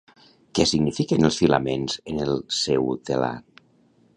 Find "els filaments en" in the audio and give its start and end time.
1.29-2.25